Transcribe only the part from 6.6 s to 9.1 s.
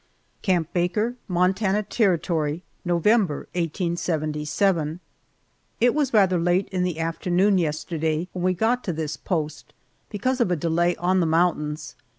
in the afternoon yesterday when we got to